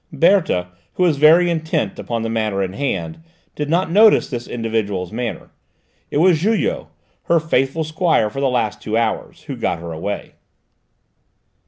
Berthe, 0.11 0.65
who 0.93 1.03
was 1.03 1.17
very 1.17 1.47
intent 1.47 1.99
upon 1.99 2.23
the 2.23 2.27
matter 2.29 2.63
in 2.63 2.73
hand, 2.73 3.19
did 3.53 3.69
not 3.69 3.91
notice 3.91 4.31
this 4.31 4.47
individual's 4.47 5.11
manner; 5.11 5.51
it 6.09 6.17
was 6.17 6.39
Julot, 6.41 6.87
her 7.25 7.39
faithful 7.39 7.83
squire 7.83 8.31
for 8.31 8.41
the 8.41 8.49
last 8.49 8.81
two 8.81 8.97
hours, 8.97 9.43
who 9.43 9.55
got 9.55 9.77
her 9.77 9.91
away. 9.93 10.33